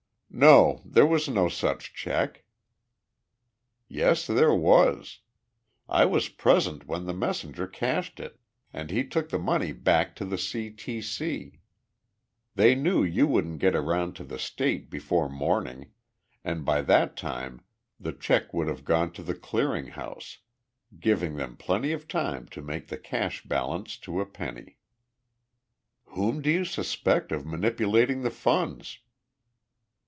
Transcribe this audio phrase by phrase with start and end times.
[0.33, 2.45] "No, there was no such check."
[3.89, 5.19] "Yes, there was.
[5.89, 8.39] I was present when the messenger cashed it
[8.71, 10.69] and he took the money back to the C.
[10.69, 11.01] T.
[11.01, 11.59] C.
[12.55, 15.91] They knew you wouldn't get around to the State before morning,
[16.45, 17.59] and by that time
[17.99, 20.37] the check would have gone to the clearing house,
[20.97, 24.77] giving them plenty of time to make the cash balance to a penny."
[26.05, 28.99] "Whom do you suspect of manipulating the funds?"